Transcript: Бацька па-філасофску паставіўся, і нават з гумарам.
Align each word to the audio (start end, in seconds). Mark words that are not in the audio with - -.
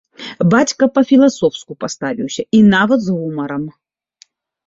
Бацька 0.53 0.83
па-філасофску 0.95 1.71
паставіўся, 1.83 2.41
і 2.59 2.61
нават 2.75 2.99
з 3.09 3.17
гумарам. 3.17 3.63